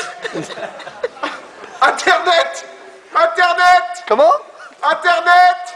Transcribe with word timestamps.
Internet! 1.82 2.66
Internet! 3.14 4.04
Comment? 4.06 4.38
Internet! 4.82 5.74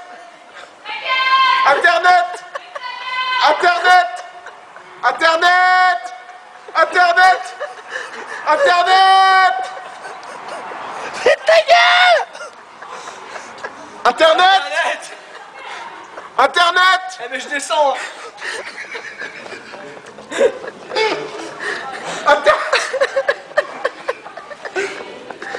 Internet! 1.67 2.45
Internet! 3.51 4.15
Internet! 5.05 6.03
Internet! 6.75 7.45
Internet! 8.47 9.65
Internet 11.35 12.25
Internet! 14.05 15.13
Internet! 16.39 17.19
Eh 17.21 17.29
mais 17.31 17.41
je 17.41 17.49
descends 17.49 17.95
hein. 17.95 17.99
Internet 22.27 22.74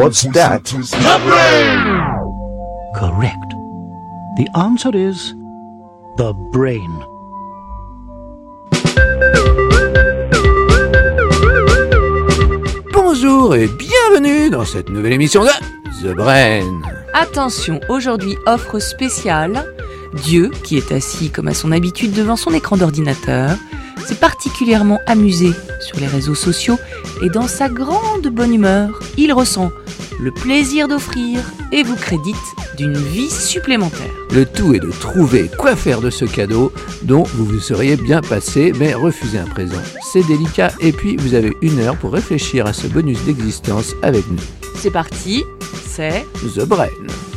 What's 0.00 0.22
that? 0.32 0.64
Correct. 2.94 3.50
The 4.38 4.48
answer 4.54 4.96
is 4.96 5.34
the 6.16 6.32
brain. 6.50 6.88
Bonjour 12.94 13.54
et 13.54 13.68
bienvenue 13.68 14.48
dans 14.48 14.64
cette 14.64 14.88
nouvelle 14.88 15.12
émission 15.12 15.44
de 15.44 15.50
The 16.00 16.16
Brain. 16.16 16.80
Attention, 17.12 17.78
aujourd'hui 17.90 18.38
offre 18.46 18.78
spéciale. 18.78 19.66
Dieu, 20.14 20.50
qui 20.64 20.78
est 20.78 20.92
assis 20.92 21.28
comme 21.28 21.48
à 21.48 21.54
son 21.54 21.72
habitude 21.72 22.14
devant 22.14 22.36
son 22.36 22.54
écran 22.54 22.78
d'ordinateur, 22.78 23.50
s'est 24.06 24.14
particulièrement 24.14 24.98
amusé 25.06 25.50
sur 25.78 26.00
les 26.00 26.06
réseaux 26.06 26.34
sociaux 26.34 26.78
et 27.22 27.28
dans 27.28 27.48
sa 27.48 27.68
grande 27.68 28.28
bonne 28.28 28.54
humeur, 28.54 28.98
il 29.18 29.32
ressent 29.34 29.70
le 30.20 30.30
plaisir 30.30 30.88
d'offrir 30.88 31.40
et 31.72 31.82
vous 31.82 31.96
crédite 31.96 32.36
d'une 32.76 32.96
vie 32.96 33.30
supplémentaire. 33.30 34.10
Le 34.32 34.46
tout 34.46 34.74
est 34.74 34.80
de 34.80 34.90
trouver 34.90 35.50
quoi 35.58 35.76
faire 35.76 36.00
de 36.00 36.10
ce 36.10 36.24
cadeau 36.24 36.72
dont 37.02 37.24
vous 37.34 37.44
vous 37.44 37.60
seriez 37.60 37.96
bien 37.96 38.20
passé, 38.20 38.72
mais 38.78 38.94
refuser 38.94 39.38
un 39.38 39.46
présent, 39.46 39.80
c'est 40.12 40.26
délicat. 40.26 40.70
Et 40.80 40.92
puis 40.92 41.16
vous 41.16 41.34
avez 41.34 41.56
une 41.62 41.78
heure 41.80 41.96
pour 41.96 42.12
réfléchir 42.12 42.66
à 42.66 42.72
ce 42.72 42.86
bonus 42.86 43.22
d'existence 43.24 43.94
avec 44.02 44.28
nous. 44.30 44.42
C'est 44.76 44.90
parti, 44.90 45.44
c'est 45.86 46.26
The 46.42 46.64
Brain. 46.64 47.29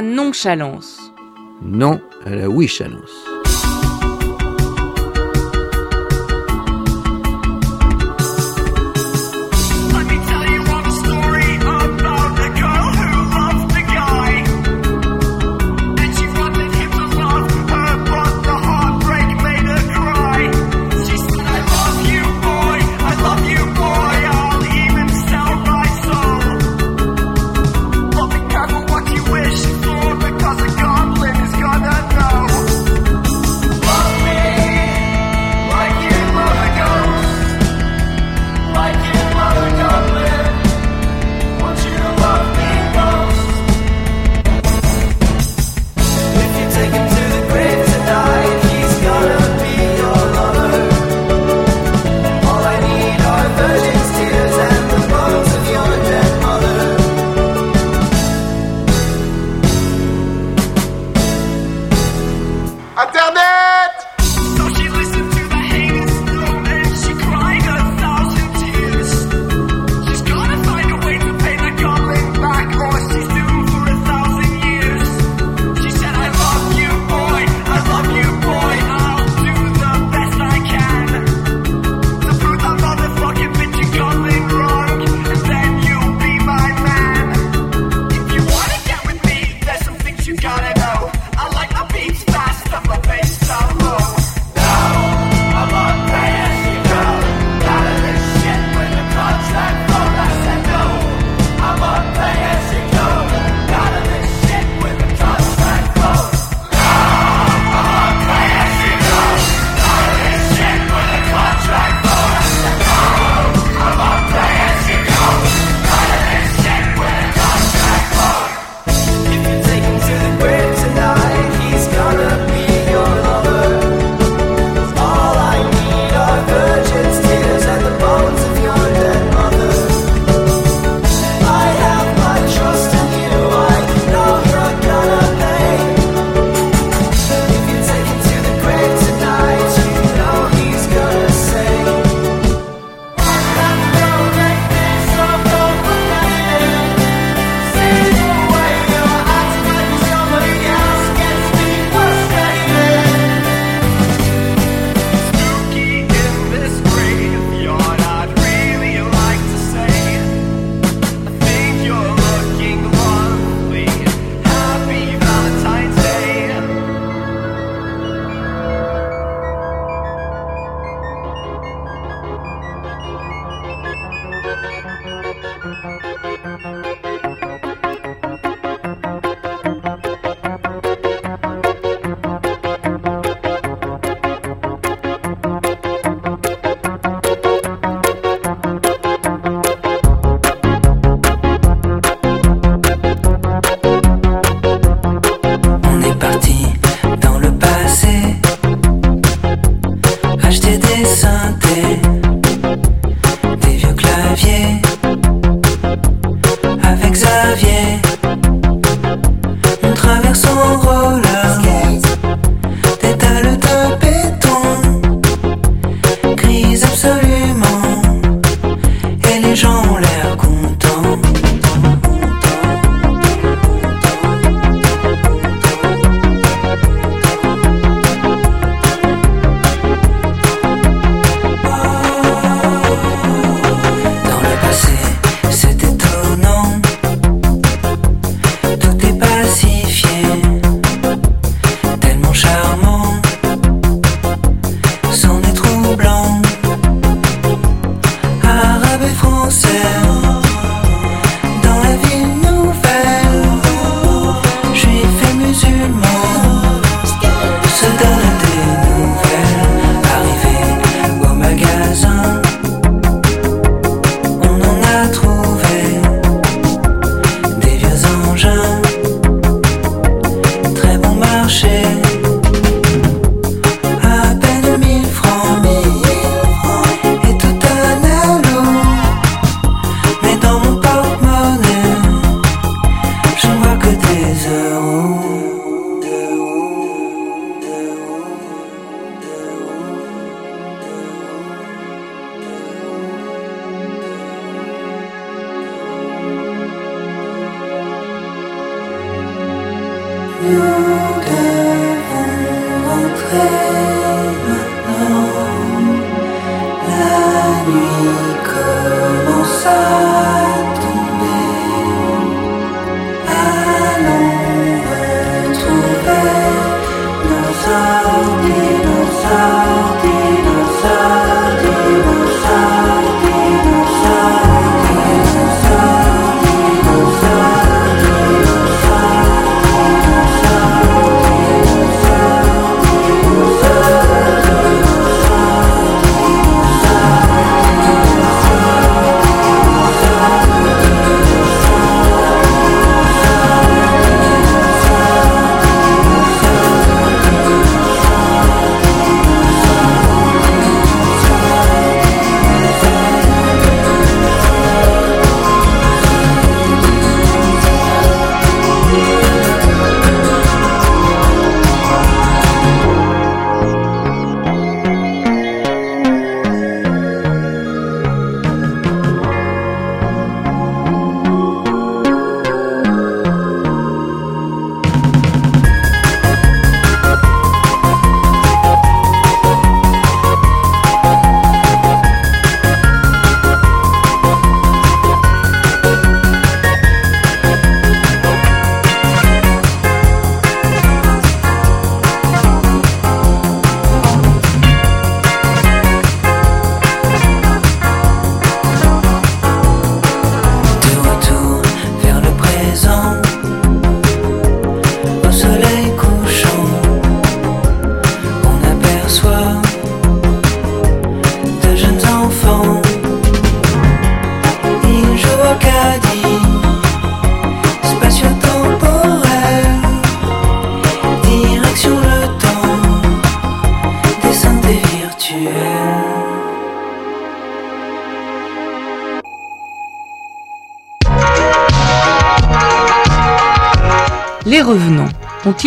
La 0.00 0.06
nonchalance. 0.06 1.12
Non 1.60 2.00
à 2.24 2.30
la 2.30 2.48
Wishalance. 2.48 3.19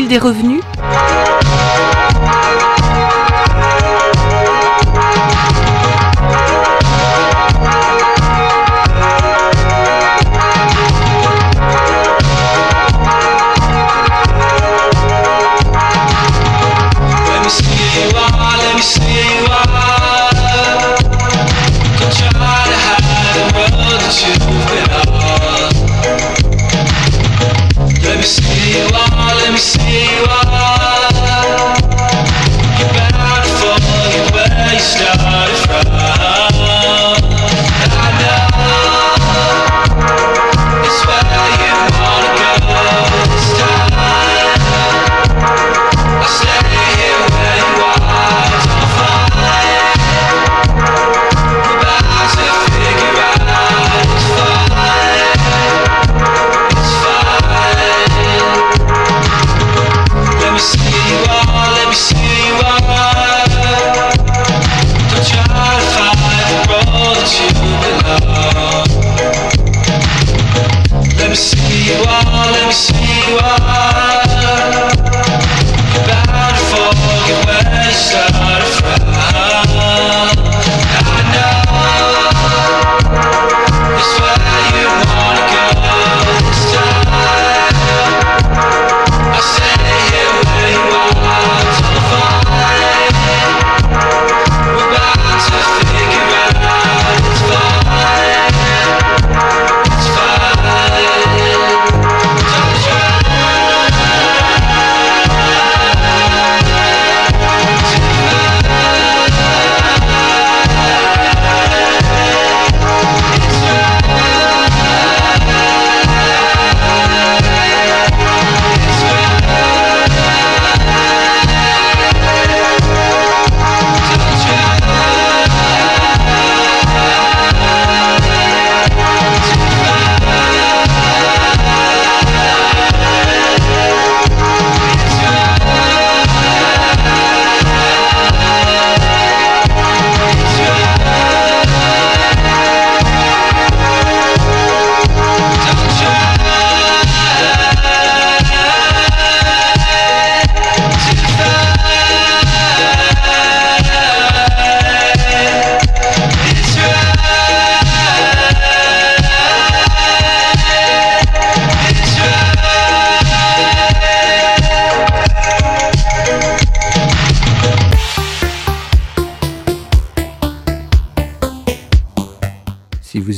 Des 0.08 0.18
revenus 0.18 0.62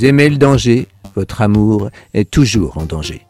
aimez 0.05 0.29
le 0.29 0.37
danger, 0.37 0.87
votre 1.15 1.41
amour 1.41 1.89
est 2.13 2.29
toujours 2.29 2.77
en 2.77 2.85
danger. 2.85 3.25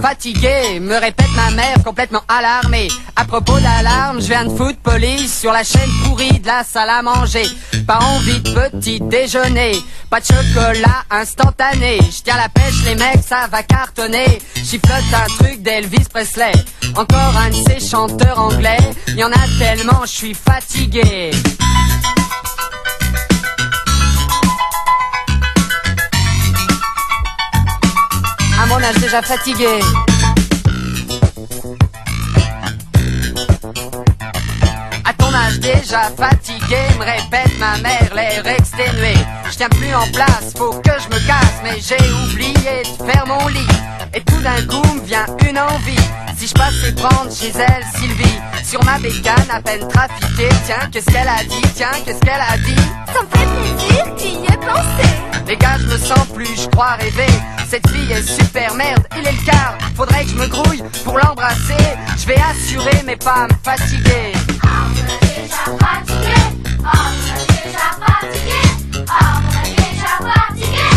Fatigué, 0.00 0.80
me 0.80 0.94
répète 0.94 1.30
ma 1.34 1.50
mère 1.50 1.82
complètement 1.84 2.22
alarmée. 2.28 2.88
À 3.16 3.24
propos 3.24 3.58
d'alarme, 3.58 4.20
je 4.20 4.26
viens 4.26 4.44
de 4.44 4.56
foutre 4.56 4.78
police 4.78 5.40
sur 5.40 5.52
la 5.52 5.64
chaîne 5.64 5.90
pourrie 6.04 6.38
de 6.40 6.46
la 6.46 6.64
salle 6.64 6.90
à 6.90 7.02
manger. 7.02 7.46
Pas 7.86 7.98
envie 7.98 8.40
de 8.40 8.50
petit 8.50 9.00
déjeuner, 9.00 9.76
pas 10.10 10.20
de 10.20 10.26
chocolat 10.26 11.04
instantané. 11.10 11.98
Je 12.00 12.22
tiens 12.22 12.36
la 12.36 12.48
pêche, 12.48 12.84
les 12.84 12.94
mecs, 12.94 13.22
ça 13.26 13.46
va 13.50 13.62
cartonner. 13.62 14.40
Chiflote 14.56 15.12
un 15.12 15.44
truc 15.44 15.62
d'Elvis 15.62 16.06
Presley. 16.12 16.52
Encore 16.96 17.36
un 17.36 17.50
de 17.50 17.54
ces 17.54 17.86
chanteurs 17.86 18.38
anglais. 18.38 18.78
Y 19.16 19.24
en 19.24 19.32
a 19.32 19.58
tellement, 19.58 20.02
je 20.02 20.12
suis 20.12 20.34
fatigué. 20.34 21.30
Mon 28.68 28.82
âge 28.82 28.96
déjà 28.96 29.22
fatigué. 29.22 29.80
À 35.04 35.12
ton 35.14 35.32
âge 35.34 35.58
déjà 35.60 36.10
fatigué, 36.16 36.78
me 36.98 37.04
répète 37.04 37.58
ma 37.58 37.78
mère, 37.78 38.14
l'air 38.14 38.46
exténué. 38.46 39.14
Je 39.50 39.56
tiens 39.56 39.68
plus 39.70 39.94
en 39.94 40.06
place, 40.12 40.52
faut 40.56 40.70
que 40.70 40.90
je 41.00 41.08
me 41.08 41.26
casse, 41.26 41.60
mais 41.64 41.78
j'ai 41.80 41.96
oublié 42.24 42.82
de 42.82 43.10
faire 43.10 43.26
mon 43.26 43.48
lit. 43.48 43.66
Et 44.14 44.20
tout 44.20 44.40
d'un 44.40 44.62
coup 44.66 44.94
me 44.94 45.00
vient 45.00 45.26
une 45.48 45.58
envie. 45.58 45.96
Si 46.36 46.46
je 46.46 46.54
passais 46.54 46.92
prendre 46.92 47.32
chez 47.34 47.52
elle, 47.56 47.84
Sylvie, 47.96 48.38
sur 48.62 48.82
ma 48.84 48.98
bécane 48.98 49.50
à 49.50 49.60
peine 49.60 49.88
trafiquée, 49.88 50.48
tiens, 50.66 50.88
qu'est-ce 50.92 51.06
qu'elle 51.06 51.28
a 51.28 51.42
dit, 51.42 51.62
tiens, 51.74 51.88
qu'est-ce 52.04 52.20
qu'elle 52.20 52.40
a 52.40 52.56
dit? 52.58 52.82
Ça 53.12 53.22
me 53.22 53.28
fait 53.32 53.46
plaisir, 53.56 54.14
tu 54.16 54.26
y 54.26 54.44
es 54.44 54.56
pensé. 54.58 55.37
Les 55.48 55.56
gars, 55.56 55.78
je 55.78 55.86
me 55.86 55.96
sens 55.96 56.26
plus, 56.34 56.60
je 56.60 56.68
crois 56.68 56.96
rêver. 57.00 57.32
Cette 57.66 57.88
fille 57.88 58.12
est 58.12 58.22
super 58.22 58.74
merde, 58.74 59.02
il 59.16 59.26
est 59.26 59.32
le 59.32 59.46
quart. 59.46 59.78
Faudrait 59.96 60.24
que 60.24 60.30
je 60.30 60.34
me 60.36 60.46
grouille 60.46 60.82
pour 61.04 61.16
l'embrasser. 61.16 61.72
Je 62.18 62.26
vais 62.26 62.36
assurer, 62.36 63.02
mais 63.06 63.16
pas 63.16 63.46
me 63.46 63.54
fatiguer. 63.64 64.32
On 65.66 65.78
déjà 69.64 69.86
déjà 70.52 70.52
déjà. 70.54 70.88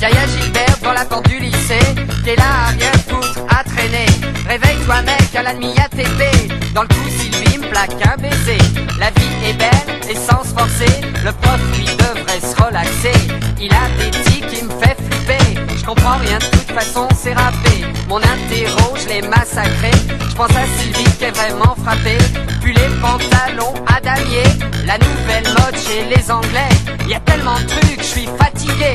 Yaya 0.00 0.26
Gilbert 0.26 0.78
dans 0.82 0.92
la 0.92 1.04
porte 1.04 1.28
du 1.28 1.38
lit 1.38 1.49
pressé, 1.70 1.94
t'es 2.24 2.36
là 2.36 2.66
rien 2.78 2.92
foutre, 3.08 3.40
à 3.48 3.64
traîner. 3.64 4.06
Réveille-toi 4.46 5.02
mec, 5.02 5.34
à 5.34 5.42
la 5.42 5.54
nuit 5.54 5.74
à 5.78 5.88
TP. 5.88 6.52
Dans 6.74 6.82
le 6.82 6.88
coup, 6.88 7.08
Sylvie 7.08 7.58
me 7.58 7.68
plaque 7.68 7.94
un 8.04 8.16
baiser. 8.16 8.58
La 8.98 9.10
vie 9.10 9.48
est 9.48 9.54
belle 9.54 10.10
et 10.10 10.14
sans 10.14 10.42
se 10.42 10.54
forcer, 10.54 11.00
le 11.24 11.32
prof 11.32 11.60
lui 11.76 11.84
devrait 11.84 12.40
se 12.40 12.62
relaxer. 12.62 13.12
Il 13.60 13.72
a 13.72 13.88
des 13.98 14.10
tics 14.10 14.46
qui 14.48 14.64
me 14.64 14.70
fait 14.80 14.96
flipper. 14.96 15.60
Je 15.76 15.84
comprends 15.84 16.18
rien, 16.18 16.38
de 16.38 16.44
toute 16.44 16.72
façon 16.72 17.08
c'est 17.16 17.34
râpé. 17.34 17.84
Mon 18.08 18.18
interro, 18.18 18.96
je 18.96 19.08
l'ai 19.08 19.22
massacré. 19.22 19.90
Je 20.28 20.34
pense 20.34 20.50
à 20.50 20.66
Sylvie 20.78 21.10
qui 21.18 21.24
est 21.24 21.30
vraiment 21.30 21.76
frappée. 21.84 22.18
Puis 22.62 22.74
les 22.74 22.88
pantalons 23.00 23.74
à 23.86 24.00
damier, 24.00 24.44
la 24.86 24.98
nouvelle 24.98 25.48
mode 25.58 25.76
chez 25.76 26.04
les 26.14 26.30
Anglais. 26.30 26.68
Y 27.08 27.14
a 27.14 27.20
tellement 27.20 27.58
de 27.60 27.66
trucs, 27.66 28.00
je 28.00 28.04
suis 28.04 28.28
fatigué. 28.38 28.94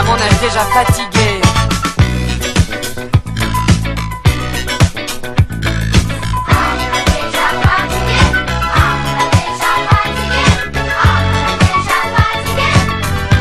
À 0.00 0.02
mon 0.02 0.14
âge 0.14 0.40
déjà 0.40 0.60
fatigué. 0.60 1.42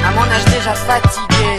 À 0.06 0.12
mon 0.12 0.24
âge 0.24 0.46
déjà 0.52 0.74
fatigué. 0.76 1.58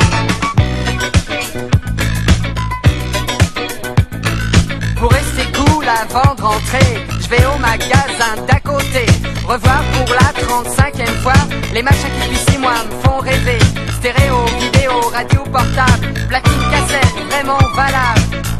Pour 4.99 5.11
rester 5.11 5.47
cool 5.55 5.87
avant 5.89 6.35
de 6.35 6.43
rentrer, 6.43 7.07
je 7.23 7.29
vais 7.31 7.47
au 7.47 7.59
magasin 7.59 8.37
d'à 8.47 8.61
côté. 8.61 9.07
Revoir 9.49 9.83
pour 9.95 10.15
la 10.15 10.31
35e 10.43 11.23
fois 11.23 11.33
les 11.73 11.83
machins 11.83 12.11
qui 12.20 12.20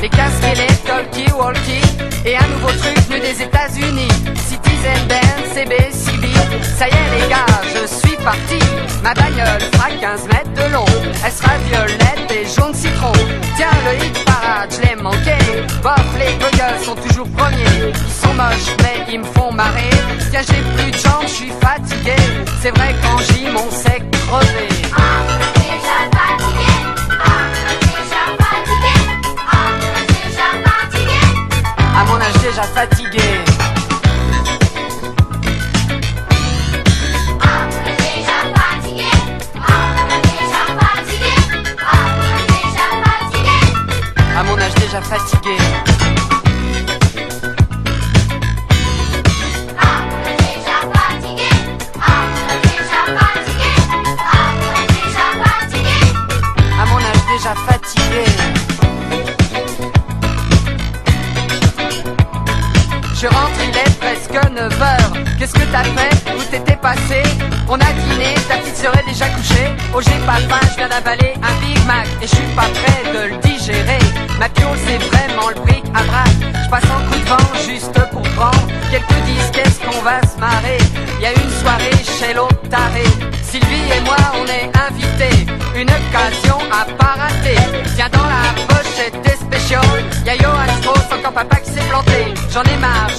Les 0.01 0.09
casques 0.09 0.45
et 0.51 0.55
les 0.55 0.75
talkie-walkie, 0.87 1.83
et 2.25 2.35
un 2.35 2.49
nouveau 2.49 2.69
truc 2.69 2.97
venu 3.07 3.21
des 3.21 3.43
États-Unis. 3.43 4.09
Citizen 4.49 5.07
Band, 5.07 5.55
CB, 5.55 5.77
CB. 5.93 6.27
Ça 6.79 6.89
y 6.89 6.91
est 6.91 7.21
les 7.21 7.29
gars, 7.29 7.45
je 7.65 7.87
suis 7.87 8.17
parti. 8.25 8.59
Ma 9.03 9.13
bagnole 9.13 9.61
fera 9.73 9.91
15 10.01 10.27
mètres 10.29 10.55
de 10.55 10.73
long. 10.73 10.87
Elle 11.23 11.33
sera 11.33 11.53
violette 11.69 12.31
et 12.31 12.47
jaune 12.47 12.73
citron. 12.73 13.13
Tiens, 13.57 13.69
le 13.85 14.03
hit 14.03 14.25
parade, 14.25 14.71
je 14.75 14.89
l'ai 14.89 14.97
manqué. 14.97 15.37
Bof, 15.83 16.07
les 16.19 16.33
gueules 16.57 16.83
sont 16.83 16.95
toujours 16.95 17.29
premiers. 17.37 17.93
Ils 17.93 18.27
sont 18.27 18.33
moches, 18.33 18.75
mais 18.83 19.13
ils 19.13 19.21
me 19.21 19.25
font 19.25 19.53
marrer. 19.53 19.91
Tiens, 20.31 20.41
j'ai 20.41 20.83
plus 20.83 20.93
de 20.93 20.97
jambes, 20.97 21.25
je 21.27 21.35
suis 21.35 21.53
fatigué. 21.61 22.17
C'est 22.63 22.75
vrai 22.75 22.95
qu'en 23.03 23.19
gym, 23.19 23.55
on 23.55 23.71
s'est 23.71 24.03
crevé. 24.29 24.69
À 24.97 26.20
déjà 32.51 32.63
fatigué. 32.63 33.21
À 44.37 44.43
mon 44.43 44.59
âge 44.59 44.75
déjà 44.75 45.01
fatigué. 45.01 45.70
On 67.69 67.75
a 67.75 67.93
dîné, 67.93 68.35
ta 68.49 68.57
petite 68.57 68.77
serait 68.77 69.05
déjà 69.07 69.29
couchée. 69.29 69.71
Oh, 69.95 70.01
j'ai 70.01 70.19
pas 70.27 70.41
faim, 70.49 70.67
je 70.73 70.77
viens 70.77 70.89
d'avaler 70.89 71.35
un 71.41 71.65
Big 71.65 71.79
Mac. 71.87 72.09
Et 72.21 72.27
je 72.27 72.35
suis 72.35 72.55
pas 72.57 72.63
prêt 72.63 73.13
de 73.15 73.31
le 73.31 73.37
digérer. 73.39 73.99
Ma 74.41 74.49
piole, 74.49 74.77
c'est 74.85 74.99
vraiment 74.99 75.51
le 75.51 75.61
bric 75.61 75.85
à 75.95 76.03
brac. 76.03 76.31
Je 76.65 76.69
passe 76.69 76.85
en 76.91 77.09
coup 77.09 77.19
de 77.19 77.29
vent 77.29 77.55
juste 77.65 77.93
pour 78.11 78.23
prendre 78.35 78.67
quelques 78.91 79.23
disques. 79.25 79.53
Qu'est-ce 79.53 79.79
qu'on 79.79 80.03
va 80.03 80.21
se 80.23 80.37
marrer? 80.41 80.79
Y 81.21 81.27
a 81.27 81.33
une 81.33 81.51
soirée 81.61 82.03
chez 82.19 82.35
l'autre 82.35 82.69
taré. 82.69 83.05
Sylvie 83.41 83.87
et 83.97 84.01
moi, 84.01 84.17
on 84.35 84.47
est 84.47 84.71
invités. 84.89 85.47
Une 85.77 85.91
occasion 85.91 86.59
à 86.73 86.85
pas 86.99 87.15
rater. 87.23 87.57
Tiens, 87.95 88.09
dans 88.11 88.27
la 88.27 88.51
pochette 88.67 89.15
des 89.23 89.37
spéciaux, 89.37 89.79
y 90.27 90.31
a 90.31 90.37
Johan 90.39 90.67
Strauss, 90.81 91.07
encore 91.17 91.33
papa 91.35 91.57
qui 91.57 91.71
s'est 91.71 91.89
planté. 91.89 92.35
J'en 92.53 92.65
ai 92.65 92.77
marre, 92.79 93.11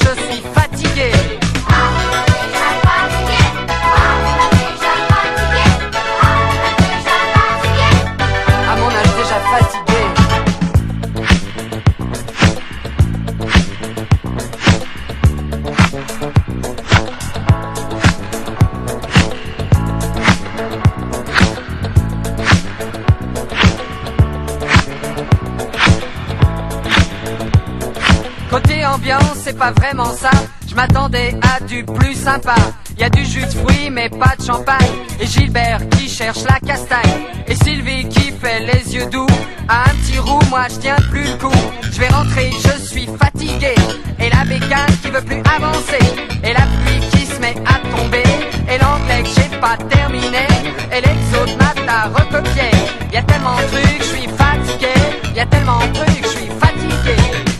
pas 29.61 29.71
vraiment 29.79 30.11
ça. 30.15 30.31
Je 30.67 30.73
m'attendais 30.73 31.35
à 31.43 31.63
du 31.63 31.83
plus 31.83 32.15
sympa. 32.15 32.55
Y 32.97 33.03
a 33.03 33.09
du 33.11 33.23
jus 33.23 33.45
de 33.45 33.51
fruits, 33.51 33.91
mais 33.91 34.09
pas 34.09 34.33
de 34.35 34.43
champagne. 34.43 34.91
Et 35.19 35.27
Gilbert 35.27 35.81
qui 35.91 36.09
cherche 36.09 36.43
la 36.49 36.59
castagne. 36.67 37.27
Et 37.47 37.53
Sylvie 37.53 38.09
qui 38.09 38.31
fait 38.31 38.61
les 38.61 38.95
yeux 38.95 39.05
doux. 39.11 39.27
À 39.67 39.83
un 39.83 39.93
petit 39.99 40.17
roux, 40.17 40.39
moi 40.49 40.63
je 40.67 40.79
tiens 40.79 40.95
plus 41.11 41.25
le 41.25 41.37
coup. 41.37 41.61
Je 41.83 41.99
vais 41.99 42.07
rentrer, 42.07 42.49
je 42.51 42.83
suis 42.87 43.07
fatigué. 43.21 43.75
Et 44.19 44.31
la 44.31 44.43
bécane 44.45 44.95
qui 45.03 45.11
veut 45.11 45.21
plus 45.21 45.43
avancer. 45.55 46.05
Et 46.43 46.53
la 46.53 46.65
pluie 46.81 47.01
qui 47.11 47.27
se 47.27 47.39
met 47.39 47.55
à 47.67 47.77
tomber. 47.95 48.23
Et 48.67 48.79
l'anglais 48.79 49.21
que 49.21 49.29
j'ai 49.29 49.57
pas 49.59 49.77
terminé. 49.77 50.47
Et 50.91 51.01
l'exode 51.05 51.55
maths 51.59 51.87
à 51.87 52.07
recopier. 52.07 52.71
Y 53.13 53.17
a 53.17 53.21
tellement 53.21 53.57
de 53.57 53.77
trucs, 53.77 53.99
je 53.99 54.15
suis 54.15 54.29
fatigué. 54.41 54.95
Y 55.35 55.39
a 55.39 55.45
tellement 55.45 55.81
de 55.85 55.93
trucs, 55.93 56.23
je 56.23 56.29
suis 56.29 56.49
fatigué. 56.59 57.50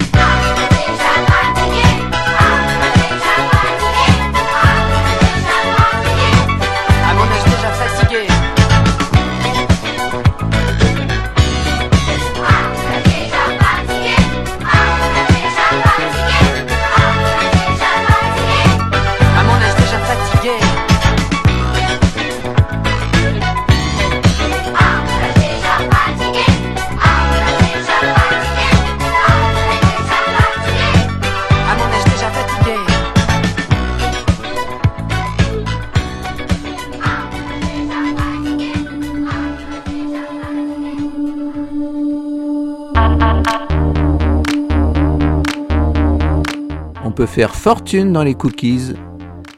On 47.12 47.13
peut 47.13 47.26
faire 47.26 47.56
fortune 47.56 48.13
dans 48.13 48.24
les 48.24 48.36
cookies 48.36 48.93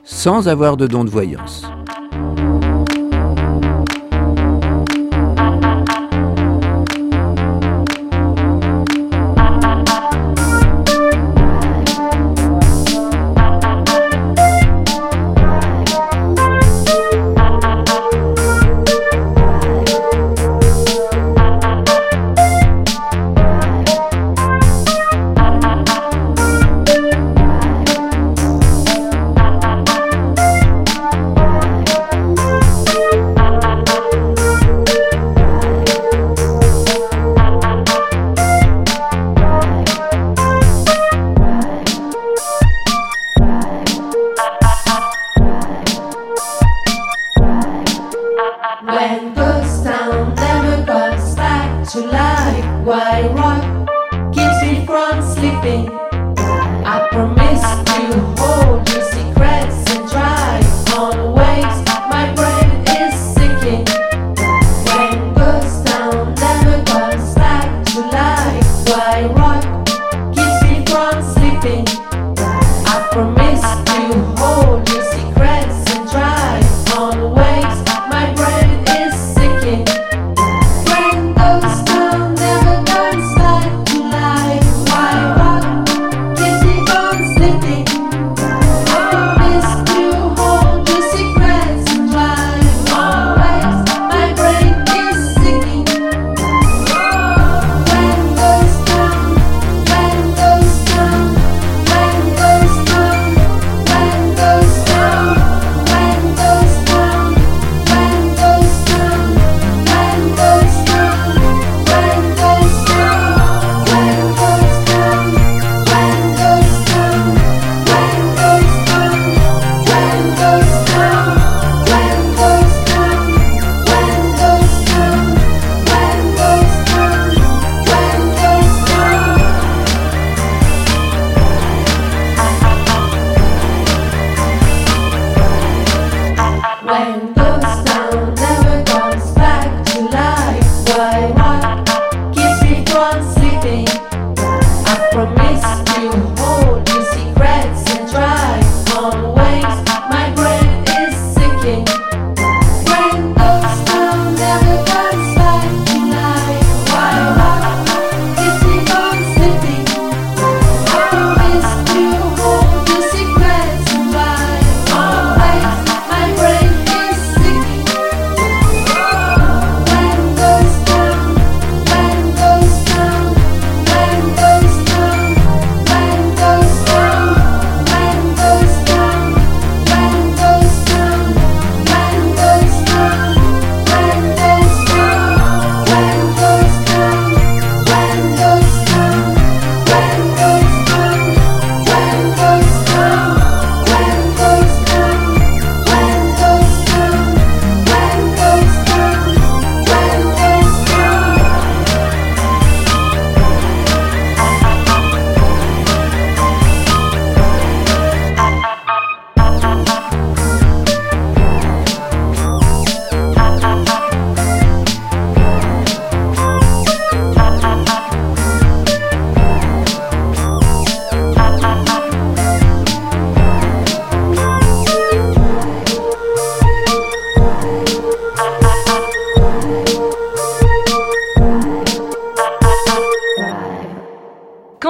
sans 0.03 0.47
avoir 0.47 0.75
de 0.75 0.87
don 0.87 1.03
de 1.03 1.11
voyance. 1.11 1.67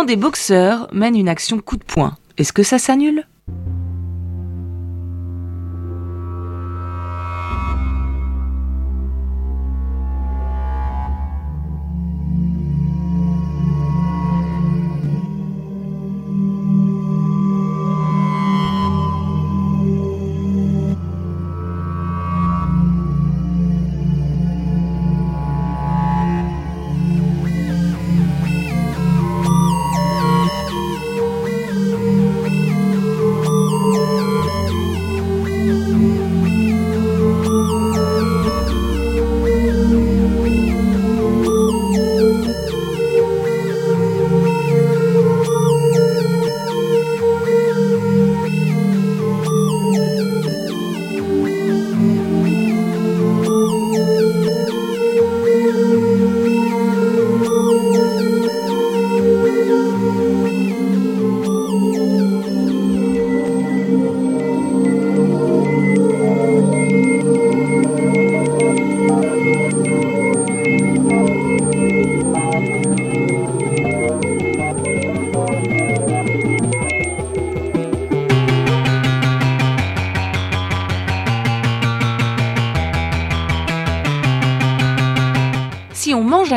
des 0.05 0.15
boxeurs 0.15 0.87
mènent 0.91 1.17
une 1.17 1.29
action 1.29 1.59
coup 1.59 1.77
de 1.77 1.83
poing, 1.83 2.17
est-ce 2.37 2.53
que 2.53 2.63
ça 2.63 2.79
s'annule? 2.79 3.25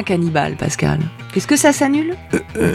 cannibale, 0.06 0.56
Pascal. 0.56 1.00
Qu'est-ce 1.34 1.46
que 1.46 1.56
ça 1.56 1.72
s'annule? 1.72 2.14
Euh, 2.32 2.38
euh, 2.56 2.74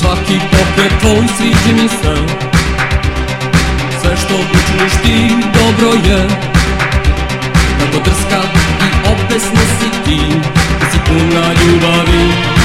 Svaki 0.00 0.40
pokret 0.50 0.92
tvoj 1.00 1.26
sviđa 1.36 1.82
mi 1.82 1.88
se, 1.88 2.14
Sve 4.00 4.16
što 4.16 4.34
učiniš 4.34 4.92
ti 5.02 5.36
dobro 5.54 6.10
je, 6.10 6.28
Tako 7.78 8.04
drska 8.04 8.42
i 8.80 9.12
opesna 9.12 9.60
si 9.78 9.90
ti, 10.04 10.20
Ti 10.80 10.86
si 10.92 10.98
puna 11.06 11.46
ljubavi, 11.52 12.55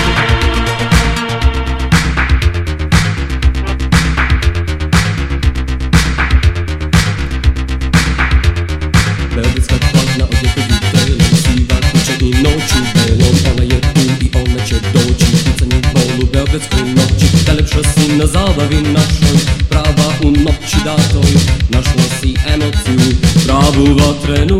Pravu 23.81 23.97
vatrenu 23.97 24.59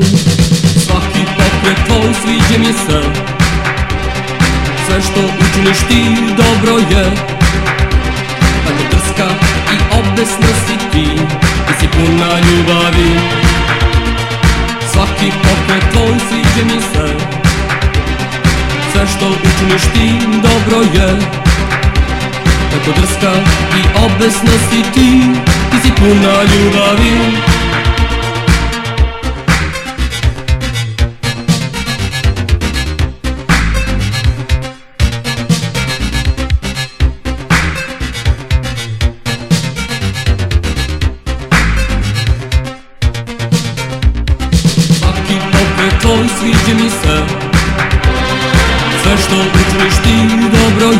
Svaki 0.86 1.24
pokret 1.38 1.80
tvoj 1.86 2.14
sviđa 2.22 2.58
mi 2.60 2.74
se. 2.74 3.02
Sve 4.86 5.02
što 5.02 5.20
učiniš 5.20 5.78
ti 5.90 6.02
dobro 6.38 6.78
je. 6.78 7.06
Tako 8.66 8.84
drska 8.92 9.28
i 9.74 9.78
obesna 10.00 10.48
si 10.66 10.78
ti 10.92 11.08
Ti 11.68 11.74
si 11.80 11.88
puna 11.88 12.30
ljubavi. 12.40 13.20
Svaki 14.94 15.32
pokret 15.44 15.92
tvoj 15.94 16.16
sviđa 16.30 16.66
mi 16.66 16.82
se. 16.82 17.14
Sve 18.92 19.08
što 19.08 19.28
učiniš 19.30 19.82
ti 19.94 20.28
dobro 20.44 20.82
je. 20.94 21.20
Tako 22.72 23.00
drska 23.00 23.32
i 23.78 24.06
obesna 24.06 24.58
si 24.70 24.82
ti 24.94 25.22
Ti 25.72 25.78
si 25.84 25.92
puna 25.92 26.34
ljubavi 26.44 27.61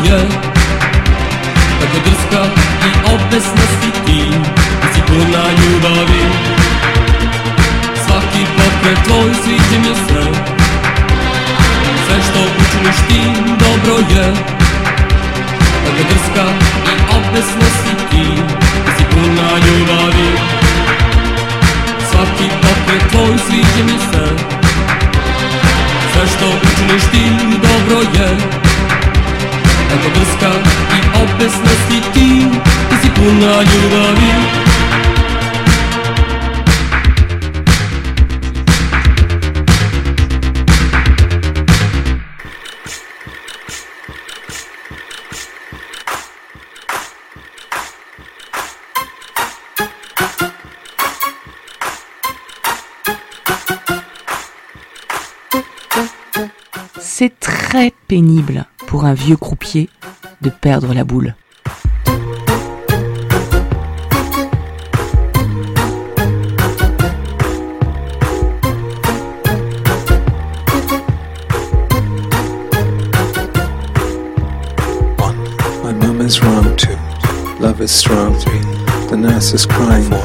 je. 0.04 0.20
Tako 1.80 1.98
drska 2.04 2.42
i 2.86 3.14
obesna 3.14 3.66
si 3.80 3.90
ti 4.06 4.22
Ti 4.80 4.88
si 4.94 5.00
puna 5.06 5.42
ljubavi. 5.60 6.24
Svaki 8.06 8.46
pokret 8.56 9.04
tvoj 9.04 9.30
sviđa 9.44 9.78
mi 9.78 9.94
se 9.94 10.22
Sve. 12.06 12.16
Što 12.28 12.40
učiniš 12.40 12.96
ti 13.08 13.20
dobro 13.58 13.96
je. 14.10 14.34
Tako 15.84 16.02
drska 16.10 16.46
i 16.86 17.16
obesna 17.16 17.68
si 17.82 17.94
ti 18.10 18.42
Ti 18.84 18.92
si 18.98 19.04
puna 19.10 19.48
ljubavi. 19.66 20.30
Svaki 22.10 22.48
pokret 22.62 23.10
tvoj 23.10 23.38
sviđa 23.46 23.84
mi 23.84 23.98
se 23.98 24.52
Sve 24.52 24.61
što 26.26 26.46
učiniš 26.46 27.02
ti 27.12 27.30
dobro 27.62 28.00
je 28.00 28.36
Tako 29.90 30.08
drska 30.14 30.50
i 30.96 31.22
obesna 31.22 31.72
si 31.88 32.00
ti. 32.14 32.46
Ti 32.90 32.96
si 33.02 33.10
puna 33.14 33.52
ljubavi 33.62 34.32
pénible 58.12 58.66
pour 58.88 59.06
un 59.06 59.14
vieux 59.14 59.38
croupier 59.38 59.88
de 60.42 60.50
perdre 60.50 60.92
la 60.92 61.02
boule. 61.02 61.34
Is 76.20 76.40
wrong. 76.40 76.76
Two. 76.76 76.96
Love 77.58 77.80
is 77.80 77.90
strong. 77.90 78.38
Three. 78.38 78.60
The 79.10 79.16
nurse 79.16 79.52
is 79.54 79.66
crying. 79.66 80.04
Four. 80.04 80.22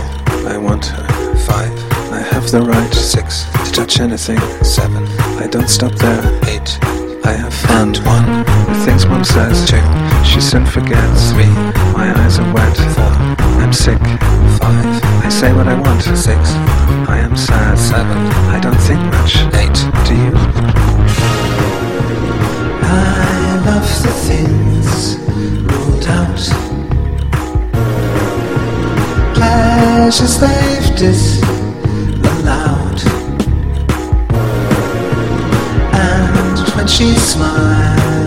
I 0.47 0.57
want 0.57 0.85
her. 0.85 1.07
Five. 1.47 1.71
I 2.11 2.19
have 2.19 2.51
the 2.51 2.61
right. 2.61 2.93
Six. 2.93 3.45
To 3.45 3.71
touch 3.71 3.99
anything. 3.99 4.39
Seven. 4.63 5.07
I 5.39 5.47
don't 5.47 5.69
stop 5.69 5.93
there. 5.93 6.21
Eight. 6.47 7.06
I 7.27 7.33
have 7.33 7.53
fun. 7.53 7.89
And 7.89 7.97
one. 8.05 8.25
The 8.67 8.75
things 8.85 9.05
mum 9.05 9.25
says. 9.25 9.67
Two. 9.69 9.83
She 10.23 10.39
soon 10.39 10.65
forgets. 10.65 11.31
Three. 11.33 11.51
My 11.91 12.07
eyes 12.23 12.39
are 12.39 12.53
wet. 12.53 12.77
Four. 12.95 13.11
I'm 13.61 13.73
sick. 13.73 13.99
Five. 14.59 15.03
I 15.25 15.29
say 15.29 15.51
what 15.51 15.67
I 15.67 15.77
want. 15.77 16.03
Six. 16.03 16.39
I 17.09 17.17
am 17.19 17.35
sad. 17.35 17.77
Seven. 17.77 18.17
I 18.55 18.61
don't 18.61 18.79
think 18.87 19.01
much. 19.11 19.35
Eight. 19.59 19.77
Do 20.07 20.15
you? 20.15 20.31
I 22.81 23.61
love 23.67 23.89
the 24.05 24.13
things 24.27 25.17
ruled 25.67 26.07
out. 26.07 26.41
Pleasures 29.35 30.35
they've 30.39 30.95
disallowed. 30.95 31.57
she 36.87 37.13
smiled. 37.15 38.26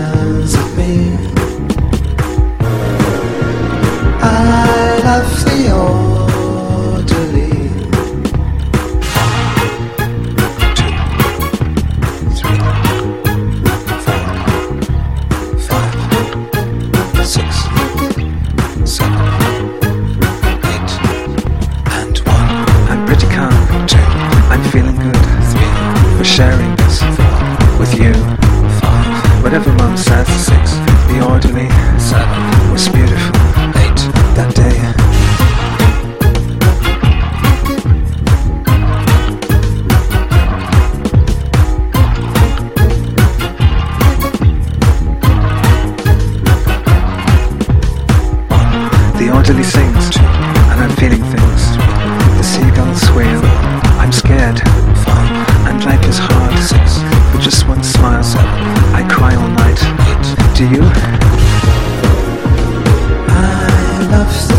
I 64.21 64.50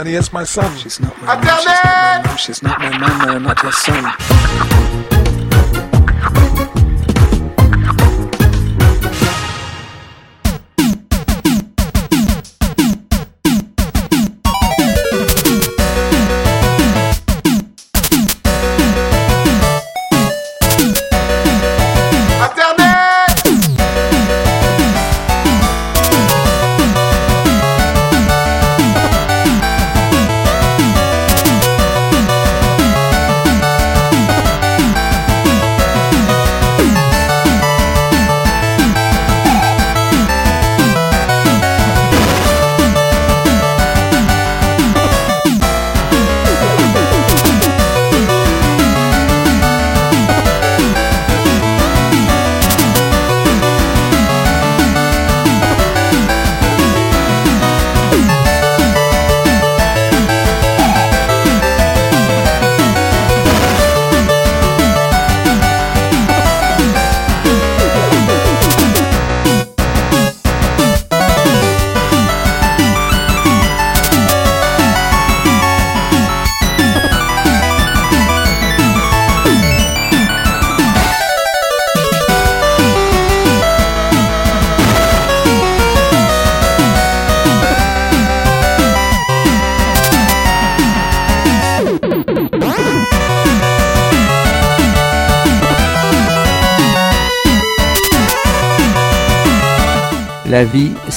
am 0.00 0.06
his 0.06 0.06
mom, 0.06 0.06
and 0.06 0.08
he 0.08 0.14
is 0.14 0.32
my 0.32 0.44
son. 0.44 0.76
She's 0.78 1.00
not 1.00 1.20
my 1.22 1.34
mum, 1.34 1.42
she's 1.42 1.62
not 1.64 1.84
my 1.84 2.22
mum, 2.26 2.36
she's 2.36 2.62
not 2.62 2.78
my 2.78 2.86
and 2.86 3.04
I'm 3.04 3.42
not 3.42 3.62
your 3.62 3.72
son. 3.72 4.87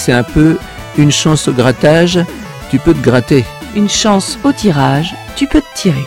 C'est 0.02 0.12
un 0.12 0.24
peu 0.24 0.58
une 0.98 1.12
chance 1.12 1.48
au 1.48 1.54
grattage, 1.54 2.20
tu 2.72 2.80
peux 2.80 2.94
te 2.94 3.02
gratter. 3.02 3.46
Une 3.76 3.88
chance 3.88 4.40
au 4.44 4.52
tirage, 4.52 5.14
tu 5.36 5.48
peux 5.48 5.62
te 5.62 5.74
tirer. 5.76 6.06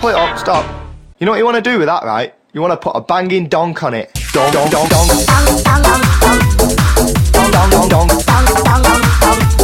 Put 0.00 0.14
it 0.14 0.16
on. 0.16 0.38
Stop. 0.38 0.64
You 1.18 1.26
know 1.26 1.32
what 1.32 1.38
you 1.38 1.44
want 1.44 1.56
to 1.56 1.60
do 1.60 1.76
with 1.78 1.86
that, 1.86 2.04
right? 2.04 2.34
You 2.54 2.62
want 2.62 2.72
to 2.72 2.78
put 2.78 2.96
a 2.96 3.02
banging 3.02 3.48
donk 3.48 3.82
on 3.82 3.92
it. 3.92 4.10
Donk, 4.32 4.50
donk, 4.54 4.70
donk, 4.70 4.88
donk. 4.88 5.08
Donk, 5.08 5.26
donk, 7.52 7.70
donk, 7.70 7.90
donk. 7.90 8.08
Donk, 8.08 8.16
donk, 8.16 8.20
donk, 8.20 8.20
donk. 8.30 9.60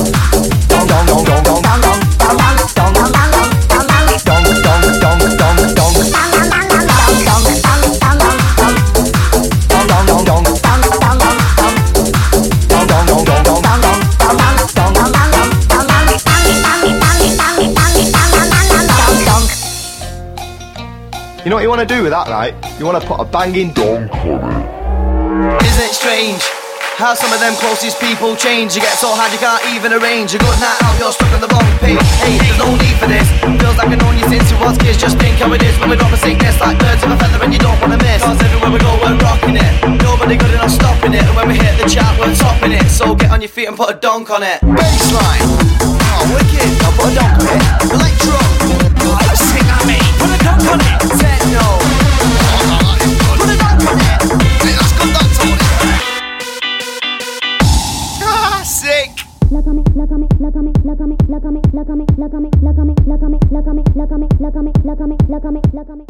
Donk, 0.69 0.89
donk, 0.89 1.25
donk, 1.25 1.25
donk. 1.25 1.65
Donk, 1.65 2.37
donk, 2.75 2.93
donk, 2.93 2.95
donk. 2.95 3.25
Donk, 4.27 4.45
donk, 4.63 5.01
donk, 5.01 5.39
donk, 5.39 6.05
donk. 6.05 6.26
You 21.47 21.51
know 21.51 21.63
what 21.63 21.63
you 21.63 21.71
want 21.71 21.87
to 21.87 21.87
do 21.87 22.03
with 22.03 22.11
that, 22.11 22.27
right? 22.27 22.51
You 22.75 22.91
want 22.91 22.99
to 22.99 23.07
put 23.07 23.23
a 23.23 23.27
banging 23.31 23.71
donk 23.71 24.11
on 24.27 24.51
it. 24.51 25.63
Isn't 25.63 25.87
it 25.87 25.95
strange? 25.95 26.43
How 26.99 27.15
some 27.15 27.31
of 27.31 27.39
them 27.39 27.55
closest 27.63 28.03
people 28.03 28.35
change. 28.35 28.75
You 28.75 28.83
get 28.83 28.99
so 28.99 29.15
hard 29.15 29.31
you 29.31 29.39
can't 29.39 29.63
even 29.71 29.95
arrange. 29.95 30.35
A 30.35 30.43
good 30.43 30.59
night 30.59 30.75
out, 30.83 30.99
you're 30.99 31.15
stuck 31.15 31.31
on 31.31 31.39
the 31.39 31.47
wrong 31.47 31.63
page. 31.79 32.03
Hey, 32.19 32.35
there's 32.43 32.59
no 32.59 32.75
need 32.75 32.99
for 32.99 33.07
this. 33.07 33.31
Feels 33.63 33.79
like 33.79 33.95
I've 33.95 33.95
known 33.95 34.19
you 34.19 34.27
since 34.27 34.43
you 34.51 34.59
was 34.59 34.75
kids. 34.75 34.99
Just 34.99 35.23
think 35.23 35.39
how 35.39 35.47
it 35.55 35.63
is 35.63 35.71
when 35.79 35.95
we 35.95 35.95
drop 35.95 36.11
a 36.11 36.19
sickness 36.19 36.59
like 36.59 36.83
birds 36.83 37.07
of 37.07 37.15
a 37.15 37.17
feather 37.23 37.39
and 37.39 37.55
you 37.55 37.63
don't 37.63 37.79
wanna 37.79 38.03
miss. 38.03 38.27
Cause 38.27 38.43
everywhere 38.43 38.75
we 38.75 38.83
go, 38.83 38.91
we're 38.99 39.15
rocking 39.23 39.55
it. 39.55 39.73
Nobody 40.03 40.35
good 40.35 40.51
enough 40.51 40.75
stopping 40.75 41.15
it. 41.15 41.23
And 41.23 41.37
when 41.39 41.47
we 41.47 41.63
hit 41.63 41.79
the 41.79 41.87
chart, 41.87 42.19
we're 42.19 42.35
topping 42.35 42.75
it. 42.75 42.91
So 42.91 43.15
get 43.15 43.31
on 43.31 43.39
your 43.39 43.55
feet 43.55 43.71
and 43.71 43.79
put 43.79 43.87
a 43.87 43.95
donk 43.95 44.35
on 44.35 44.43
it. 44.43 44.59
Baseline. 44.67 45.47
Oh, 46.11 46.27
wicked. 46.27 46.75
I'll 46.83 46.91
put 46.99 47.07
a 47.07 47.23
donk 47.23 47.39
on 47.39 47.55
it. 47.55 47.63
Electro. 47.95 48.86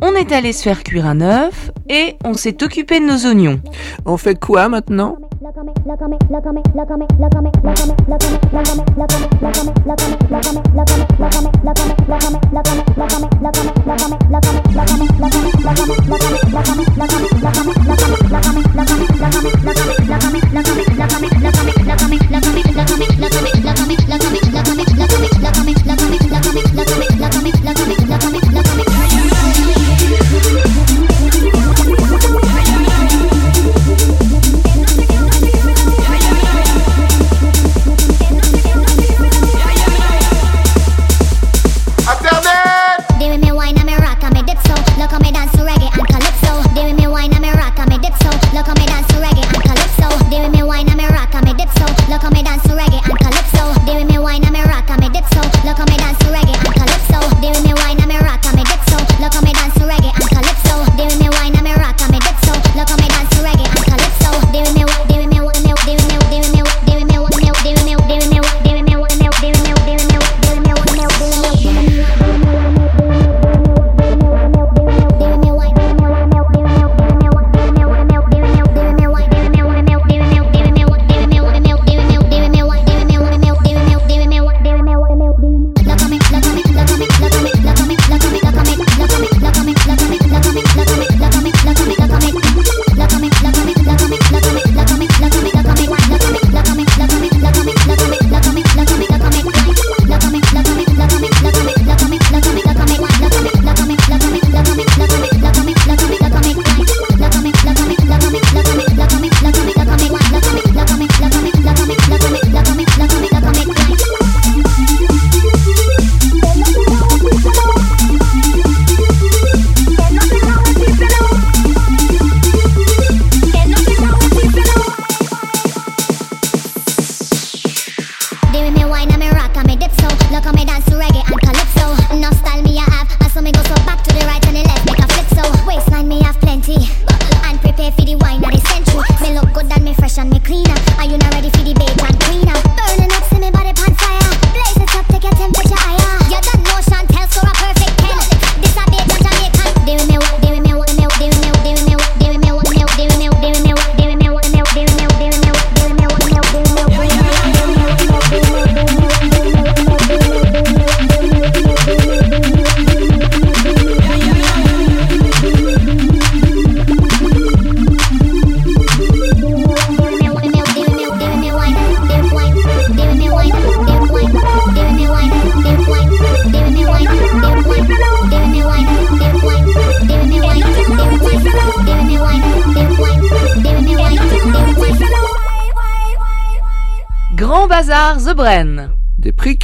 On 0.02 0.14
est 0.14 0.32
allé 0.32 0.52
se 0.52 0.62
faire 0.62 0.82
cuire 0.82 1.06
un 1.06 1.20
œuf 1.20 1.70
et 1.88 2.16
on 2.24 2.34
s'est 2.34 2.62
occupé 2.62 3.00
de 3.00 3.06
nos 3.06 3.26
oignons. 3.26 3.60
On 4.04 4.16
fait 4.16 4.38
quoi 4.38 4.68
maintenant? 4.68 5.16
Internet 5.46 5.76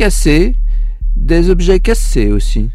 cassés, 0.02 0.56
des 1.14 1.48
objets 1.48 1.78
cassés 1.78 2.32
aussi. 2.32 2.70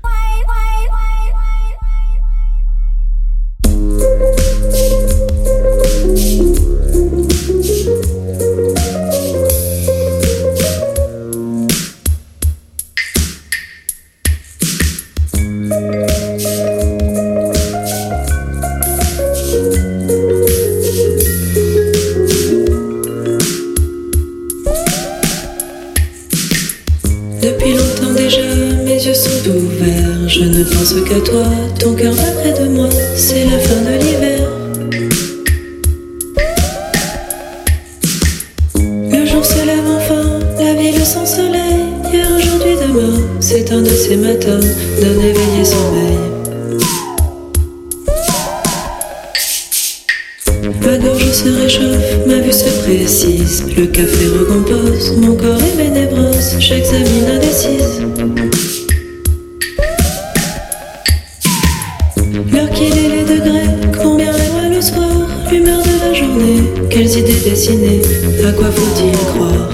Quelles 66.98 67.20
idées 67.20 67.42
dessiner, 67.48 68.02
à 68.44 68.52
quoi 68.54 68.72
faut-il 68.72 69.12
croire 69.12 69.70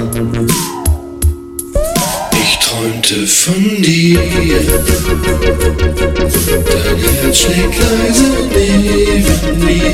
Ich 2.34 2.59
träumte 2.59 3.26
von 3.26 3.82
dir. 3.82 4.19
Dein 6.65 6.97
Herz 7.24 7.38
schlägt 7.38 7.80
leise 7.80 8.28
neben 8.53 9.65
mir. 9.65 9.93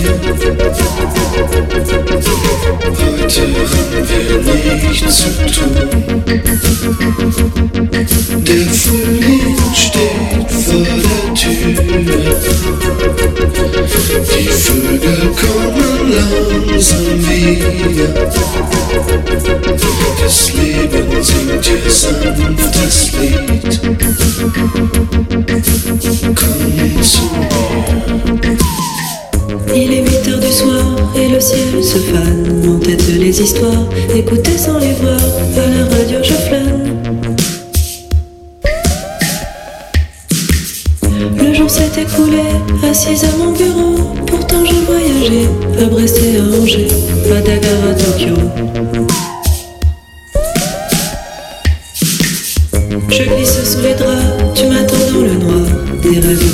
Heute 2.70 3.42
haben 3.42 4.46
wir 4.46 4.90
nichts 4.90 5.18
zu 5.18 5.30
tun. 5.48 5.74
Der 8.46 8.66
Frühling 8.68 9.58
steht 9.74 10.52
vor 10.52 10.84
der 10.84 11.34
Tür. 11.34 11.74
Die 14.30 14.48
Vögel 14.48 15.22
kommen 15.36 16.02
langsam 16.14 17.08
wieder. 17.28 18.12
Das 20.22 20.54
Leben 20.54 21.24
singt 21.24 21.66
dir 21.66 21.90
sanftes 21.90 22.98
Lied. 23.14 23.82
Komm 26.36 27.02
zu 27.02 27.24
mir. 27.24 27.50
Il 29.76 29.94
est 29.94 30.02
8 30.02 30.28
heures 30.30 30.40
du 30.40 30.52
soir 30.52 30.84
et 31.16 31.28
le 31.28 31.40
ciel 31.40 31.84
se 31.84 31.98
fane. 31.98 32.68
En 32.68 32.80
tête 32.80 33.08
les 33.08 33.42
histoires, 33.42 33.88
écoutez 34.16 34.58
sans 34.58 34.80
les 34.80 34.94
voir. 34.94 35.20
À 35.58 35.70
la 35.70 35.86
radio 35.86 36.20
je 36.24 36.34
flâne. 36.34 36.98
Le 41.38 41.54
jour 41.54 41.70
s'est 41.70 42.02
écoulé, 42.02 42.44
assise 42.90 43.24
à 43.26 43.38
mon 43.38 43.52
bureau. 43.52 43.96
Pourtant 44.26 44.66
je 44.66 44.76
voyageais, 44.86 45.48
à 45.82 45.86
Brest 45.86 46.20
et 46.24 46.38
à 46.38 46.44
Angers, 46.44 46.88
à 47.32 47.42
Dakar 47.42 47.90
à 47.90 47.94
Tokyo. 47.94 48.89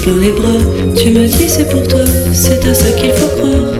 Les 0.07 0.31
bras, 0.31 0.49
tu 0.95 1.09
me 1.09 1.25
dis 1.25 1.49
c'est 1.49 1.67
pour 1.67 1.81
toi, 1.87 2.01
c'est 2.31 2.63
à 2.67 2.75
ça 2.75 2.91
qu'il 2.91 3.11
faut 3.11 3.27
croire. 3.27 3.73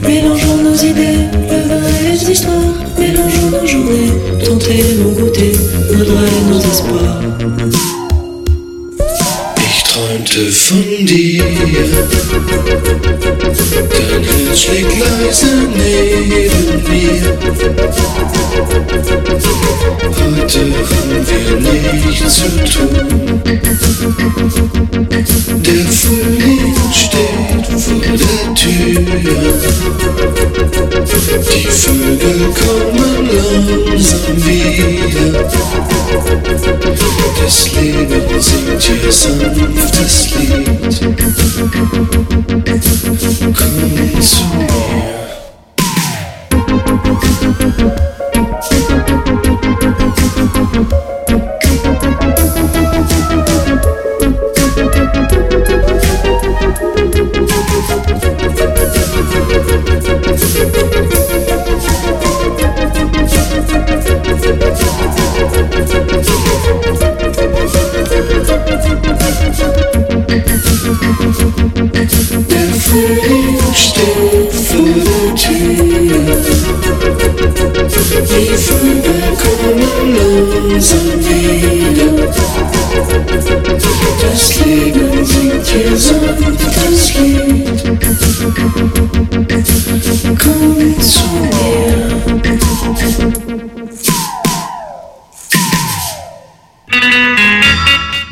Mélangeons 0.00 0.62
nos 0.62 0.76
idées, 0.76 1.26
le 1.50 1.58
vin 1.68 1.82
et 1.98 2.12
les 2.12 2.30
histoires. 2.30 2.54
Mélangeons 2.96 3.50
nos 3.50 3.66
journées, 3.66 4.12
ton 4.44 4.58
thé 4.58 4.78
et 4.78 4.94
mon 5.02 5.10
goûter, 5.10 5.52
nos 5.90 6.04
draps 6.04 6.30
et 6.30 6.50
nos 6.50 6.60
espoirs. 6.60 7.22
Nichts 22.12 22.36
zu 22.36 22.44
tun. 22.44 23.42
Der 25.64 25.86
Frühling 25.86 26.74
steht 26.92 27.66
vor 27.80 28.02
der 28.02 28.54
Tür. 28.54 29.00
Die 31.54 31.66
Vögel 31.68 32.40
kommen 32.60 33.22
langsam 33.88 34.36
wieder. 34.36 35.48
Das 37.42 37.72
Leben 37.72 38.24
singt 38.40 38.82
dir 38.88 39.12
sanftes 39.12 40.16
Lied. 40.36 42.01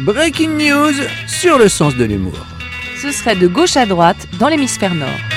Breaking 0.01 0.49
news 0.59 0.93
sur 1.27 1.57
le 1.59 1.69
sens 1.69 1.97
de 1.97 2.05
l'humour. 2.05 2.35
Ce 3.01 3.11
serait 3.11 3.37
de 3.37 3.47
gauche 3.47 3.77
à 3.77 3.87
droite 3.87 4.27
dans 4.39 4.49
l'hémisphère 4.49 4.95
nord. 4.95 5.30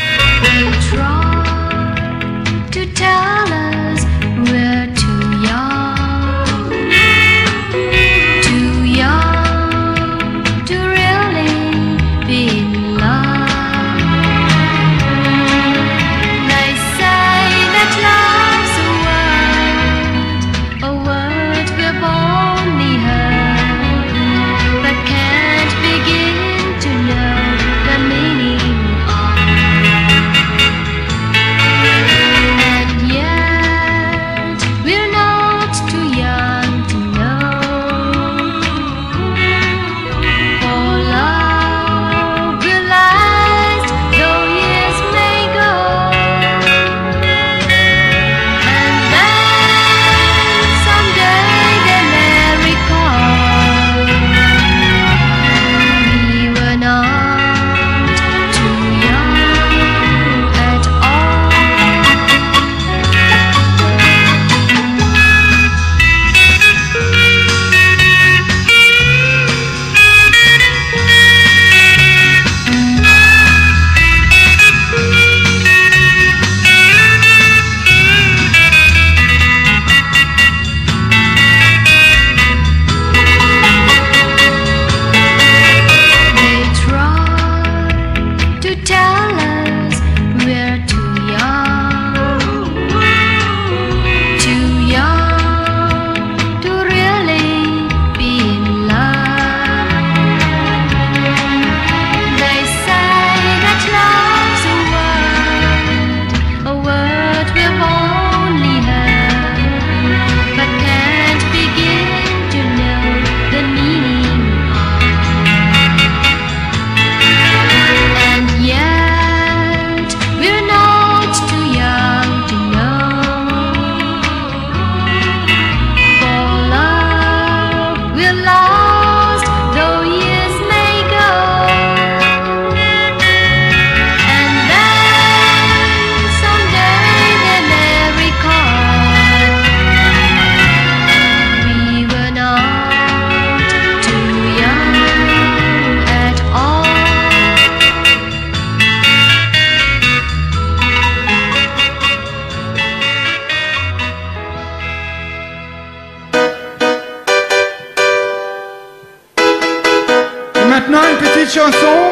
Chanson 161.50 162.12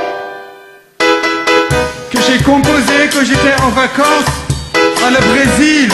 que 2.11 2.17
j'ai 2.27 2.37
composée 2.43 3.09
quand 3.13 3.23
j'étais 3.23 3.61
en 3.61 3.69
vacances 3.69 4.25
à 5.05 5.09
le 5.09 5.17
Brésil. 5.17 5.89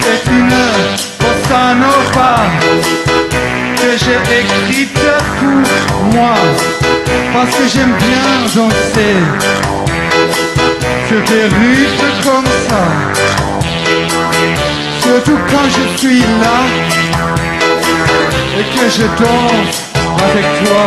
C'est 0.00 0.30
une 0.30 0.54
bossa 1.18 1.74
nova 1.74 2.46
que 3.76 3.98
j'ai 3.98 4.18
écrite 4.40 4.98
pour 5.38 6.02
moi 6.14 6.34
parce 7.34 7.54
que 7.54 7.68
j'aime 7.68 7.94
bien 7.98 8.46
danser 8.54 9.16
sur 11.08 11.20
des 11.24 11.42
rythmes 11.42 12.22
comme 12.24 12.50
ça. 12.68 12.84
Surtout 15.02 15.38
quand 15.50 15.68
je 15.68 15.98
suis 15.98 16.20
là 16.20 17.07
et 18.58 18.64
que 18.64 18.88
je 18.88 19.02
danse 19.02 19.84
avec 20.24 20.46
toi. 20.64 20.86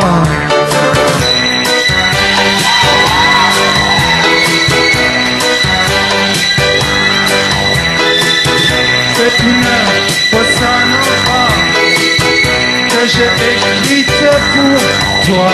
C'est 9.15 9.43
une 9.43 9.69
bossa 10.31 10.73
nova 10.91 11.47
que 12.89 13.07
j'ai 13.07 13.29
écrite 13.51 14.23
pour 14.53 15.35
toi. 15.35 15.51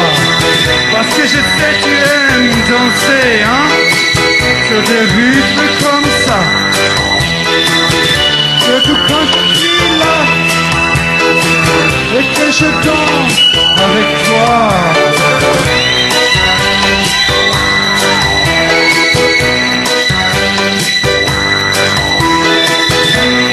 Parce 0.94 1.14
que 1.14 1.24
je 1.24 1.28
sais 1.28 1.74
que 1.74 1.84
tu 1.84 1.94
aimes 1.94 2.62
danser, 2.70 3.44
hein, 3.46 3.68
sur 4.68 4.82
des 4.82 5.06
comme 5.84 6.10
ça. 6.26 6.40
Surtout 8.66 8.98
quand 9.08 9.28
suis 9.54 10.00
là 10.00 10.27
et 12.16 12.24
que 12.36 12.52
je 12.52 12.66
danse 12.86 13.38
avec 13.86 14.24
toi. 14.24 14.70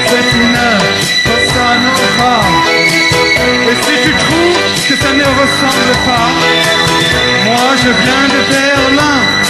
C'est 0.06 0.28
une 0.38 0.60
bossa 1.24 1.68
nova. 1.84 2.34
Et 3.70 3.76
si 3.82 3.94
tu 4.04 4.12
trouves 4.16 4.88
que 4.88 4.96
ça 5.02 5.12
ne 5.12 5.24
ressemble 5.24 5.92
pas, 6.06 6.28
moi 7.44 7.68
je 7.76 7.90
viens 8.02 8.26
de 8.28 8.40
Berlin. 8.50 9.43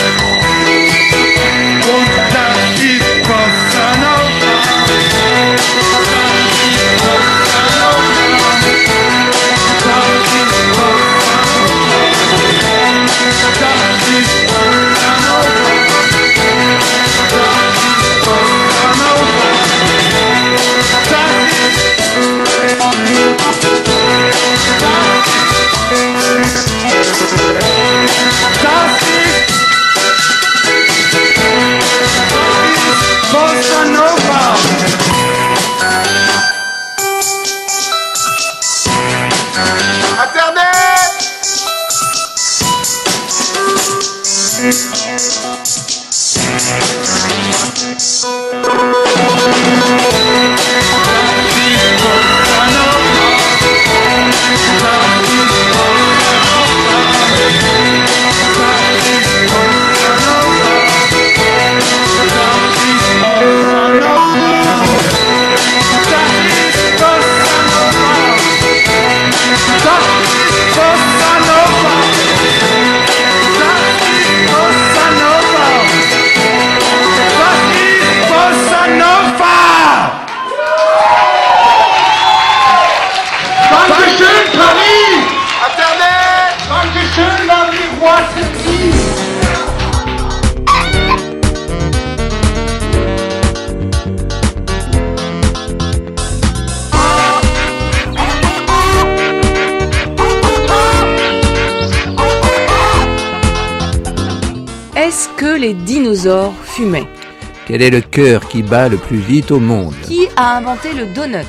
Cœur 108.15 108.47
qui 108.47 108.63
bat 108.63 108.89
le 108.89 108.97
plus 108.97 109.17
vite 109.17 109.51
au 109.51 109.59
monde. 109.59 109.95
Qui 110.07 110.29
a 110.37 110.57
inventé 110.59 110.93
le 110.93 111.07
donut? 111.07 111.45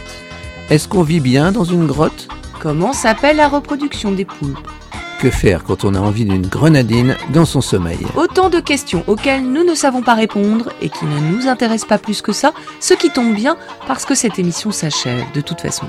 Est-ce 0.71 0.87
qu'on 0.87 1.03
vit 1.03 1.19
bien 1.19 1.51
dans 1.51 1.63
une 1.63 1.85
grotte? 1.85 2.27
Comment 2.59 2.91
s'appelle 2.91 3.37
la 3.37 3.47
reproduction 3.47 4.11
des 4.11 4.25
poules 4.25 4.57
Que 5.21 5.29
faire 5.29 5.63
quand 5.63 5.85
on 5.85 5.93
a 5.93 5.99
envie 5.99 6.25
d'une 6.25 6.47
grenadine 6.47 7.15
dans 7.31 7.45
son 7.45 7.61
sommeil? 7.61 7.99
Autant 8.15 8.49
de 8.49 8.59
questions 8.59 9.03
auxquelles 9.05 9.43
nous 9.43 9.63
ne 9.63 9.75
savons 9.75 10.01
pas 10.01 10.15
répondre 10.15 10.71
et 10.81 10.89
qui 10.89 11.05
ne 11.05 11.19
nous 11.19 11.47
intéressent 11.47 11.87
pas 11.87 11.99
plus 11.99 12.23
que 12.23 12.31
ça, 12.31 12.51
ce 12.79 12.95
qui 12.95 13.11
tombe 13.11 13.35
bien 13.35 13.57
parce 13.85 14.03
que 14.03 14.15
cette 14.15 14.39
émission 14.39 14.71
s'achève 14.71 15.23
de 15.35 15.41
toute 15.41 15.61
façon. 15.61 15.85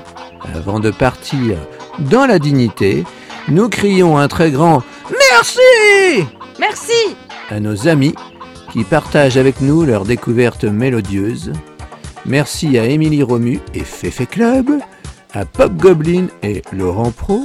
Avant 0.53 0.79
de 0.79 0.91
partir 0.91 1.57
dans 1.97 2.27
la 2.27 2.37
dignité, 2.37 3.03
nous 3.47 3.67
crions 3.67 4.19
un 4.19 4.27
très 4.27 4.51
grand 4.51 4.83
Merci! 5.09 6.27
Merci! 6.59 7.15
À 7.49 7.59
nos 7.59 7.87
amis 7.87 8.13
qui 8.77 8.83
partagent 8.83 9.37
avec 9.37 9.59
nous 9.59 9.85
leurs 9.85 10.03
découvertes 10.05 10.63
mélodieuses. 10.63 11.51
Merci 12.27 12.77
à 12.77 12.85
Émilie 12.85 13.23
Romu 13.23 13.59
et 13.73 13.79
Féfé 13.79 14.27
Club, 14.27 14.69
à 15.33 15.45
Pop 15.45 15.73
Goblin 15.73 16.27
et 16.43 16.61
Laurent 16.71 17.09
Pro, 17.09 17.41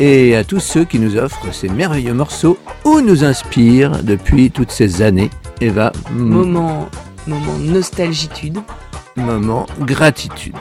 et 0.00 0.34
à 0.34 0.42
tous 0.42 0.58
ceux 0.58 0.84
qui 0.84 0.98
nous 0.98 1.16
offrent 1.18 1.54
ces 1.54 1.68
merveilleux 1.68 2.14
morceaux 2.14 2.58
ou 2.84 3.00
nous 3.00 3.22
inspirent 3.22 4.02
depuis 4.02 4.50
toutes 4.50 4.72
ces 4.72 5.02
années. 5.02 5.30
Eva, 5.60 5.92
m- 6.10 6.16
Moment, 6.18 6.88
moment 7.28 7.58
nostalgitude. 7.60 8.58
moment 9.14 9.66
gratitude. 9.82 10.56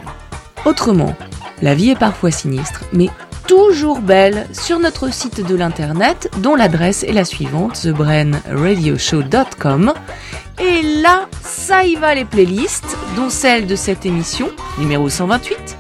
Autrement, 0.65 1.15
la 1.63 1.73
vie 1.73 1.89
est 1.89 1.99
parfois 1.99 2.29
sinistre, 2.29 2.83
mais 2.93 3.09
toujours 3.47 3.99
belle 3.99 4.47
sur 4.53 4.79
notre 4.79 5.13
site 5.13 5.45
de 5.45 5.55
l'internet 5.55 6.31
dont 6.39 6.55
l'adresse 6.55 7.03
est 7.03 7.13
la 7.13 7.25
suivante 7.25 7.79
thebrainradioshow.com 7.81 9.93
et 10.59 10.81
là 11.01 11.27
ça 11.41 11.83
y 11.83 11.95
va 11.95 12.15
les 12.15 12.25
playlists 12.25 12.97
dont 13.15 13.29
celle 13.29 13.67
de 13.67 13.75
cette 13.75 14.05
émission 14.05 14.49
numéro 14.77 15.09
128 15.09 15.77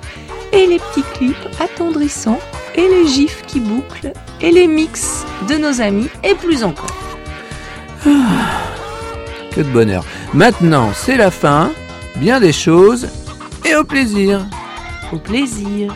et 0.53 0.67
les 0.67 0.79
petits 0.79 1.03
clips 1.13 1.47
attendrissants 1.59 2.39
et 2.75 2.87
les 2.87 3.07
gifs 3.07 3.41
qui 3.47 3.59
bouclent 3.59 4.13
et 4.41 4.51
les 4.51 4.67
mix 4.67 5.25
de 5.49 5.55
nos 5.55 5.81
amis 5.81 6.09
et 6.23 6.35
plus 6.35 6.63
encore. 6.63 6.95
Que 8.03 9.61
de 9.61 9.69
bonheur. 9.69 10.05
Maintenant, 10.33 10.91
c'est 10.93 11.17
la 11.17 11.31
fin. 11.31 11.71
Bien 12.17 12.39
des 12.39 12.53
choses 12.53 13.07
et 13.65 13.75
au 13.75 13.83
plaisir. 13.83 14.45
Au 15.11 15.17
plaisir. 15.17 15.93